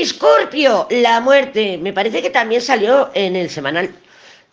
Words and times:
Escorpio, 0.00 0.86
la 0.88 1.20
muerte. 1.20 1.76
Me 1.76 1.92
parece 1.92 2.22
que 2.22 2.30
también 2.30 2.62
salió 2.62 3.10
en 3.12 3.36
el 3.36 3.50
semanal. 3.50 3.90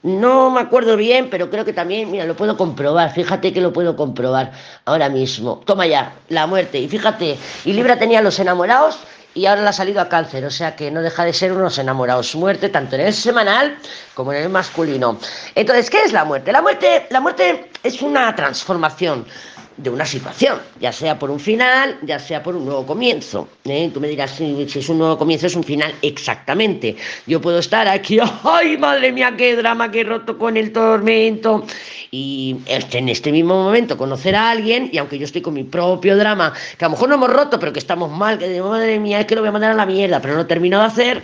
No 0.04 0.50
me 0.50 0.60
acuerdo 0.60 0.98
bien, 0.98 1.30
pero 1.30 1.50
creo 1.50 1.64
que 1.64 1.72
también, 1.72 2.12
mira, 2.12 2.26
lo 2.26 2.36
puedo 2.36 2.58
comprobar. 2.58 3.14
Fíjate 3.14 3.54
que 3.54 3.62
lo 3.62 3.72
puedo 3.72 3.96
comprobar 3.96 4.52
ahora 4.84 5.08
mismo. 5.08 5.62
Toma 5.66 5.88
ya, 5.88 6.14
la 6.28 6.46
muerte. 6.46 6.80
Y 6.80 6.90
fíjate, 6.90 7.38
y 7.64 7.72
Libra 7.72 7.98
tenía 7.98 8.22
los 8.22 8.38
enamorados 8.38 9.00
y 9.34 9.46
ahora 9.46 9.62
le 9.62 9.70
ha 9.70 9.74
salido 9.74 10.02
a 10.02 10.10
cáncer, 10.10 10.44
o 10.44 10.52
sea 10.52 10.76
que 10.76 10.92
no 10.92 11.02
deja 11.02 11.24
de 11.24 11.32
ser 11.32 11.54
unos 11.54 11.78
enamorados. 11.78 12.36
Muerte 12.36 12.68
tanto 12.68 12.96
en 12.96 13.02
el 13.04 13.14
semanal 13.14 13.78
como 14.16 14.34
en 14.34 14.44
el 14.44 14.50
masculino. 14.50 15.18
Entonces, 15.56 15.90
¿qué 15.90 16.04
es 16.04 16.12
la 16.12 16.26
muerte? 16.26 16.52
La 16.52 16.62
muerte, 16.62 17.08
la 17.12 17.22
muerte 17.22 17.72
es 17.82 18.02
una 18.02 18.36
transformación 18.36 19.26
de 19.80 19.90
una 19.90 20.06
situación, 20.06 20.60
ya 20.82 20.92
sea 20.92 21.18
por 21.18 21.32
un 21.32 21.40
final, 21.40 21.98
ya 22.02 22.20
sea 22.20 22.44
por 22.44 22.56
un 22.56 22.66
nuevo 22.66 22.86
comienzo. 22.86 23.48
¿eh? 23.64 23.90
Tú 23.94 24.02
me 24.02 24.10
dirás 24.10 24.32
si, 24.32 24.62
es 24.64 24.90
un 24.90 24.98
nuevo 24.98 25.18
comienzo, 25.18 25.48
es 25.48 25.56
un 25.56 25.64
final 25.64 25.96
exactamente. 26.02 26.98
Yo 27.26 27.40
puedo 27.40 27.60
estar 27.60 27.88
aquí, 27.88 28.20
¡ay, 28.44 28.78
madre 28.78 29.14
mía, 29.14 29.34
qué 29.38 29.56
drama, 29.56 29.90
qué 29.90 30.04
roto 30.04 30.38
con 30.38 30.58
el 30.58 30.74
tormento! 30.74 31.66
Y 32.12 32.58
este, 32.66 32.98
en 32.98 33.08
este 33.08 33.32
mismo 33.32 33.64
momento 33.64 33.98
conocer 33.98 34.36
a 34.36 34.50
alguien, 34.50 34.90
y 34.92 34.98
aunque 34.98 35.18
yo 35.18 35.24
estoy 35.24 35.42
con 35.42 35.54
mi 35.54 35.64
propio 35.64 36.18
drama, 36.18 36.54
que 36.78 36.84
a 36.84 36.90
lo 36.90 36.92
mejor 36.92 37.08
no 37.08 37.16
hemos 37.16 37.30
roto, 37.32 37.58
pero 37.58 37.72
que 37.72 37.80
estamos 37.80 38.12
mal, 38.12 38.38
que 38.38 38.50
de 38.50 38.62
madre 38.62 39.00
mía, 39.00 39.22
es 39.22 39.28
que 39.28 39.36
lo 39.36 39.42
voy 39.42 39.50
a 39.50 39.54
mandar 39.54 39.72
a 39.72 39.76
la 39.76 39.86
mierda, 39.86 40.22
pero 40.22 40.36
no 40.36 40.46
termino 40.46 40.80
de 40.80 40.86
hacer, 40.86 41.24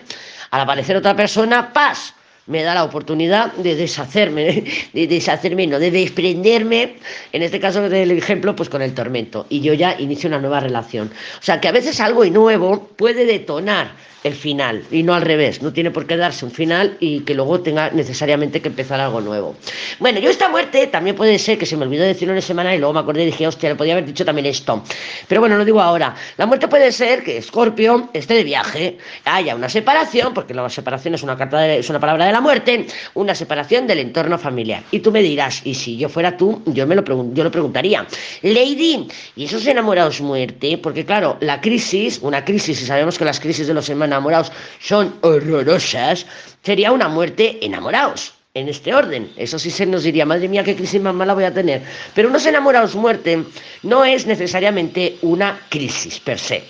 al 0.51 0.61
aparecer 0.61 0.95
otra 0.95 1.13
persona, 1.13 1.73
¡paz! 1.73 2.14
Me 2.47 2.63
da 2.63 2.75
la 2.75 2.83
oportunidad 2.83 3.53
de 3.53 3.75
deshacerme, 3.75 4.63
de 4.93 5.07
deshacerme, 5.07 5.67
no, 5.67 5.79
de 5.79 5.91
desprenderme, 5.91 6.95
en 7.31 7.41
este 7.41 7.59
caso 7.59 7.89
del 7.89 8.11
ejemplo, 8.11 8.55
pues 8.55 8.69
con 8.69 8.81
el 8.81 8.93
tormento. 8.93 9.45
Y 9.49 9.61
yo 9.61 9.73
ya 9.73 9.99
inicio 9.99 10.27
una 10.27 10.39
nueva 10.39 10.59
relación. 10.59 11.11
O 11.39 11.43
sea 11.43 11.59
que 11.59 11.67
a 11.67 11.71
veces 11.71 11.99
algo 11.99 12.25
nuevo 12.25 12.87
puede 12.95 13.25
detonar 13.25 13.91
el 14.25 14.33
final 14.33 14.83
y 14.91 15.03
no 15.03 15.13
al 15.13 15.21
revés. 15.21 15.61
No 15.61 15.71
tiene 15.71 15.91
por 15.91 16.07
qué 16.07 16.17
darse 16.17 16.45
un 16.45 16.51
final 16.51 16.97
y 16.99 17.19
que 17.21 17.35
luego 17.35 17.61
tenga 17.61 17.91
necesariamente 17.91 18.59
que 18.59 18.69
empezar 18.69 18.99
algo 18.99 19.21
nuevo. 19.21 19.55
Bueno, 19.99 20.19
yo 20.19 20.31
esta 20.31 20.49
muerte 20.49 20.87
también 20.87 21.15
puede 21.15 21.37
ser 21.37 21.59
que 21.59 21.67
se 21.67 21.77
me 21.77 21.85
olvidó 21.85 22.03
decirlo 22.03 22.33
en 22.33 22.41
semana 22.41 22.73
y 22.73 22.79
luego 22.79 22.93
me 22.93 23.01
acordé 23.01 23.21
y 23.21 23.27
dije, 23.27 23.47
hostia, 23.47 23.69
le 23.69 23.75
podía 23.75 23.93
haber 23.93 24.05
dicho 24.05 24.25
también 24.25 24.47
esto. 24.47 24.83
Pero 25.27 25.41
bueno, 25.41 25.57
lo 25.57 25.63
digo 25.63 25.79
ahora. 25.79 26.15
La 26.37 26.47
muerte 26.47 26.67
puede 26.67 26.91
ser 26.91 27.23
que 27.23 27.39
Scorpio 27.39 28.09
esté 28.13 28.33
de 28.33 28.43
viaje, 28.43 28.97
haya 29.25 29.55
una 29.55 29.69
separación, 29.69 30.33
porque 30.33 30.55
la 30.55 30.67
separación 30.69 31.13
es 31.13 31.21
una 31.21 31.37
carta 31.37 31.59
de, 31.59 31.77
es 31.77 31.89
una 31.91 31.99
palabra 31.99 32.25
de 32.25 32.31
la 32.31 32.41
muerte, 32.41 32.87
una 33.13 33.35
separación 33.35 33.85
del 33.85 33.99
entorno 33.99 34.39
familiar. 34.39 34.81
Y 34.89 34.99
tú 34.99 35.11
me 35.11 35.21
dirás, 35.21 35.61
y 35.63 35.75
si 35.75 35.97
yo 35.97 36.09
fuera 36.09 36.35
tú, 36.35 36.63
yo 36.65 36.87
me 36.87 36.95
lo 36.95 37.03
yo 37.33 37.43
lo 37.43 37.51
preguntaría, 37.51 38.07
Lady, 38.41 39.07
¿y 39.35 39.45
esos 39.45 39.67
enamorados 39.67 40.19
muerte? 40.19 40.79
Porque 40.79 41.05
claro, 41.05 41.37
la 41.41 41.61
crisis, 41.61 42.19
una 42.23 42.43
crisis, 42.43 42.81
y 42.81 42.85
sabemos 42.85 43.19
que 43.19 43.25
las 43.25 43.39
crisis 43.39 43.67
de 43.67 43.73
los 43.75 43.87
enamorados 44.15 44.51
son 44.79 45.15
horrorosas, 45.21 46.25
sería 46.63 46.91
una 46.91 47.07
muerte 47.07 47.59
enamorados. 47.61 48.33
En 48.55 48.69
este 48.69 48.95
orden. 48.95 49.29
Eso 49.35 49.59
sí 49.59 49.69
se 49.69 49.85
nos 49.85 50.03
diría, 50.03 50.25
madre 50.25 50.47
mía, 50.47 50.63
qué 50.63 50.77
crisis 50.77 51.01
más 51.01 51.13
mala 51.13 51.33
voy 51.33 51.43
a 51.43 51.53
tener. 51.53 51.81
Pero 52.13 52.29
unos 52.29 52.45
enamorados 52.45 52.95
muerte 52.95 53.43
no 53.83 54.05
es 54.05 54.25
necesariamente 54.25 55.17
una 55.23 55.59
crisis 55.67 56.21
per 56.21 56.39
se 56.39 56.63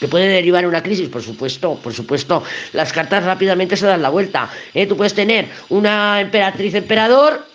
que 0.00 0.08
puede 0.08 0.28
derivar 0.28 0.66
una 0.66 0.82
crisis, 0.82 1.08
por 1.08 1.22
supuesto, 1.22 1.76
por 1.76 1.92
supuesto, 1.92 2.42
las 2.72 2.92
cartas 2.92 3.22
rápidamente 3.22 3.76
se 3.76 3.86
dan 3.86 4.00
la 4.00 4.08
vuelta. 4.08 4.50
¿eh? 4.72 4.86
Tú 4.86 4.96
puedes 4.96 5.14
tener 5.14 5.46
una 5.68 6.20
emperatriz 6.22 6.74
emperador 6.74 7.46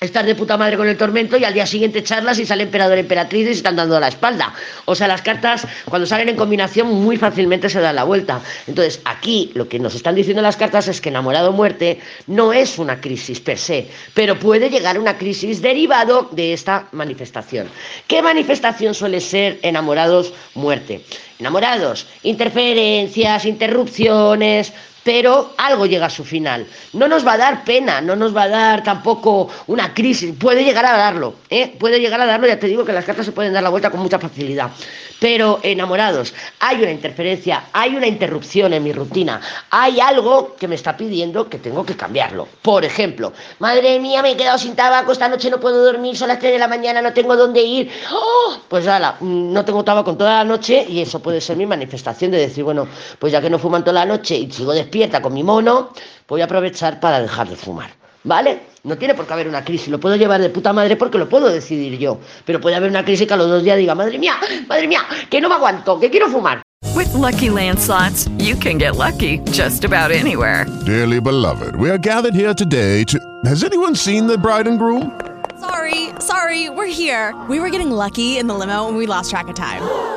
estar 0.00 0.24
de 0.24 0.36
puta 0.36 0.56
madre 0.56 0.76
con 0.76 0.88
el 0.88 0.96
tormento 0.96 1.36
y 1.36 1.44
al 1.44 1.52
día 1.52 1.66
siguiente 1.66 2.04
charlas 2.04 2.38
y 2.38 2.46
sale 2.46 2.62
emperador 2.62 2.98
emperatriz 2.98 3.42
y 3.42 3.46
se 3.46 3.52
están 3.52 3.74
dando 3.74 3.98
la 3.98 4.06
espalda. 4.06 4.54
O 4.84 4.94
sea, 4.94 5.08
las 5.08 5.22
cartas 5.22 5.66
cuando 5.86 6.06
salen 6.06 6.28
en 6.28 6.36
combinación 6.36 6.86
muy 6.86 7.16
fácilmente 7.16 7.68
se 7.68 7.80
dan 7.80 7.96
la 7.96 8.04
vuelta. 8.04 8.40
Entonces, 8.68 9.00
aquí 9.04 9.50
lo 9.54 9.68
que 9.68 9.80
nos 9.80 9.96
están 9.96 10.14
diciendo 10.14 10.40
las 10.40 10.56
cartas 10.56 10.86
es 10.86 11.00
que 11.00 11.08
enamorado 11.08 11.50
muerte 11.50 11.98
no 12.28 12.52
es 12.52 12.78
una 12.78 13.00
crisis 13.00 13.40
per 13.40 13.58
se, 13.58 13.88
pero 14.14 14.38
puede 14.38 14.70
llegar 14.70 15.00
una 15.00 15.18
crisis 15.18 15.60
derivado 15.60 16.28
de 16.30 16.52
esta 16.52 16.86
manifestación. 16.92 17.68
¿Qué 18.06 18.22
manifestación 18.22 18.94
suele 18.94 19.20
ser 19.20 19.58
enamorados 19.62 20.32
muerte? 20.54 21.02
Enamorados, 21.38 22.06
interferencias, 22.22 23.44
interrupciones, 23.44 24.72
pero 25.08 25.54
algo 25.56 25.86
llega 25.86 26.04
a 26.04 26.10
su 26.10 26.22
final. 26.22 26.66
No 26.92 27.08
nos 27.08 27.26
va 27.26 27.32
a 27.32 27.38
dar 27.38 27.64
pena, 27.64 28.02
no 28.02 28.14
nos 28.14 28.36
va 28.36 28.42
a 28.42 28.48
dar 28.48 28.82
tampoco 28.82 29.48
una 29.66 29.94
crisis, 29.94 30.34
puede 30.38 30.64
llegar 30.64 30.84
a 30.84 30.98
darlo, 30.98 31.34
¿eh? 31.48 31.74
puede 31.78 31.98
llegar 31.98 32.20
a 32.20 32.26
darlo, 32.26 32.46
ya 32.46 32.58
te 32.58 32.66
digo 32.66 32.84
que 32.84 32.92
las 32.92 33.06
cartas 33.06 33.24
se 33.24 33.32
pueden 33.32 33.54
dar 33.54 33.62
la 33.62 33.70
vuelta 33.70 33.88
con 33.90 34.00
mucha 34.00 34.18
facilidad. 34.18 34.70
Pero 35.18 35.60
enamorados, 35.62 36.34
hay 36.60 36.82
una 36.82 36.90
interferencia, 36.90 37.64
hay 37.72 37.96
una 37.96 38.06
interrupción 38.06 38.74
en 38.74 38.84
mi 38.84 38.92
rutina, 38.92 39.40
hay 39.70 39.98
algo 39.98 40.54
que 40.56 40.68
me 40.68 40.74
está 40.74 40.96
pidiendo 40.96 41.48
que 41.48 41.58
tengo 41.58 41.86
que 41.86 41.96
cambiarlo. 41.96 42.46
Por 42.60 42.84
ejemplo, 42.84 43.32
madre 43.60 43.98
mía, 43.98 44.22
me 44.22 44.32
he 44.32 44.36
quedado 44.36 44.58
sin 44.58 44.76
tabaco, 44.76 45.12
esta 45.12 45.28
noche 45.28 45.50
no 45.50 45.58
puedo 45.58 45.84
dormir, 45.84 46.18
son 46.18 46.28
las 46.28 46.38
3 46.38 46.52
de 46.52 46.58
la 46.58 46.68
mañana, 46.68 47.00
no 47.00 47.14
tengo 47.14 47.34
dónde 47.34 47.62
ir. 47.62 47.90
¡Oh! 48.12 48.58
Pues 48.68 48.86
ala, 48.86 49.16
no 49.20 49.64
tengo 49.64 49.82
tabaco 49.82 50.14
toda 50.16 50.36
la 50.36 50.44
noche 50.44 50.84
y 50.86 51.00
eso 51.00 51.20
puede 51.28 51.42
ser 51.42 51.58
mi 51.58 51.66
manifestación 51.66 52.30
de 52.30 52.38
decir, 52.38 52.64
bueno, 52.64 52.88
pues 53.18 53.30
ya 53.30 53.42
que 53.42 53.50
no 53.50 53.58
fuman 53.58 53.84
toda 53.84 53.92
la 53.92 54.06
noche 54.06 54.34
y 54.34 54.50
sigo 54.50 54.72
despierta 54.72 55.20
con 55.20 55.34
mi 55.34 55.42
mono, 55.42 55.90
voy 56.26 56.40
a 56.40 56.44
aprovechar 56.44 57.00
para 57.00 57.20
dejar 57.20 57.46
de 57.50 57.54
fumar. 57.54 57.90
¿Vale? 58.24 58.60
No 58.82 58.96
tiene 58.96 59.14
por 59.14 59.26
qué 59.26 59.34
haber 59.34 59.46
una 59.46 59.62
crisis, 59.62 59.88
lo 59.88 60.00
puedo 60.00 60.16
llevar 60.16 60.40
de 60.40 60.48
puta 60.48 60.72
madre 60.72 60.96
porque 60.96 61.18
lo 61.18 61.28
puedo 61.28 61.50
decidir 61.50 61.98
yo. 61.98 62.18
Pero 62.46 62.62
puede 62.62 62.76
haber 62.76 62.88
una 62.88 63.04
crisis 63.04 63.26
que 63.26 63.34
a 63.34 63.36
los 63.36 63.46
dos 63.46 63.62
días 63.62 63.76
diga, 63.76 63.94
madre 63.94 64.18
mía, 64.18 64.36
madre 64.66 64.88
mía, 64.88 65.02
que 65.28 65.38
no 65.38 65.50
me 65.50 65.56
aguanto, 65.56 66.00
que 66.00 66.08
quiero 66.08 66.30
fumar. 66.30 66.62
With 66.96 67.12
lucky 67.12 67.50
landslots, 67.50 68.30
you 68.38 68.56
can 68.56 68.78
get 68.78 68.96
lucky 68.96 69.40
just 69.52 69.84
about 69.84 70.10
anywhere. 70.10 70.64
Dearly 70.86 71.20
beloved, 71.20 71.76
we 71.76 71.90
are 71.90 71.98
gathered 71.98 72.34
here 72.34 72.54
today 72.54 73.04
to. 73.04 73.18
Has 73.44 73.64
anyone 73.64 73.94
seen 73.94 74.26
the 74.26 74.38
bride 74.38 74.66
and 74.66 74.78
groom? 74.78 75.12
Sorry, 75.60 76.08
sorry, 76.20 76.70
we're 76.70 76.86
here. 76.86 77.34
We 77.50 77.60
were 77.60 77.68
getting 77.68 77.90
lucky 77.90 78.38
in 78.38 78.46
the 78.46 78.54
limo 78.54 78.88
and 78.88 78.96
we 78.96 79.04
lost 79.04 79.28
track 79.28 79.48
of 79.48 79.54
time. 79.54 80.16